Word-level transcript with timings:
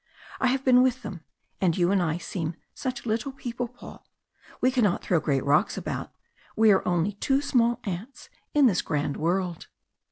I 0.39 0.47
have 0.47 0.65
been 0.65 0.81
with 0.81 1.03
them, 1.03 1.23
and 1.61 1.77
you 1.77 1.91
and 1.91 2.01
I 2.01 2.17
seem 2.17 2.55
such 2.73 3.05
little 3.05 3.31
people, 3.31 3.67
Paul. 3.67 4.03
We 4.59 4.71
cannot 4.71 5.03
throw 5.03 5.19
great 5.19 5.45
rocks 5.45 5.77
about 5.77 6.11
we 6.55 6.71
are 6.71 6.81
only 6.87 7.11
two 7.11 7.39
small 7.39 7.79
ants 7.83 8.27
in 8.55 8.65
this 8.65 8.81
grand 8.81 9.15
world." 9.15 9.67